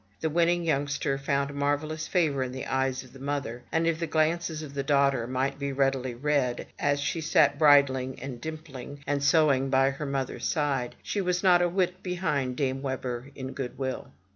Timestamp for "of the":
3.03-3.19, 4.63-4.81